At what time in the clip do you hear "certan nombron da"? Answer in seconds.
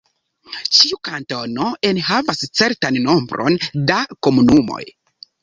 2.61-4.01